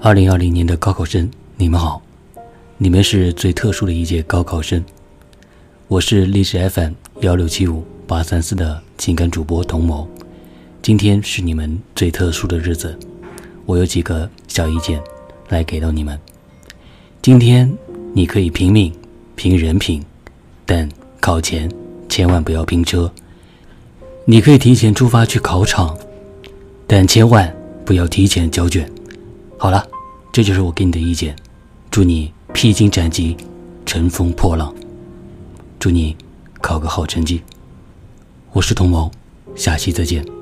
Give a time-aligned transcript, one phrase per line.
[0.00, 2.00] 二零二零年的高考生，你们好，
[2.78, 4.82] 你们是最特殊的一届高考生。
[5.88, 10.08] 我是历史 FM 幺六七五八三四的情感主播童谋，
[10.80, 12.98] 今天是你们最特殊的日子，
[13.64, 15.00] 我有几个小意见
[15.48, 16.18] 来给到你们。
[17.20, 17.70] 今天
[18.12, 18.92] 你可以拼命
[19.34, 20.04] 拼人品，
[20.64, 20.88] 但
[21.20, 21.70] 考前
[22.08, 23.10] 千万不要拼车。
[24.24, 25.96] 你可以提前出发去考场，
[26.86, 28.90] 但千万不要提前交卷。
[29.58, 29.86] 好了。
[30.32, 31.34] 这就是我给你的意见，
[31.90, 33.34] 祝你披荆斩棘，
[33.86, 34.74] 乘风破浪，
[35.78, 36.14] 祝你
[36.60, 37.42] 考个好成绩。
[38.52, 39.10] 我是童谋，
[39.54, 40.35] 下期再见。